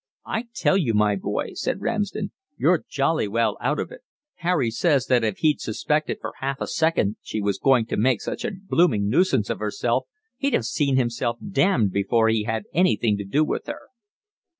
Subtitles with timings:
[0.25, 4.01] "I tell you, my boy," said Ramsden, "you're jolly well out of it.
[4.37, 8.19] Harry says that if he'd suspected for half a second she was going to make
[8.21, 13.15] such a blooming nuisance of herself he'd have seen himself damned before he had anything
[13.17, 13.89] to do with her."